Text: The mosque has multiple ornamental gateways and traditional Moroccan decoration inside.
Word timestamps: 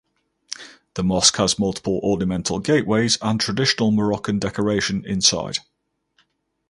The 0.95 1.03
mosque 1.03 1.37
has 1.37 1.59
multiple 1.59 1.99
ornamental 2.01 2.57
gateways 2.57 3.19
and 3.21 3.39
traditional 3.39 3.91
Moroccan 3.91 4.39
decoration 4.39 5.05
inside. 5.05 5.59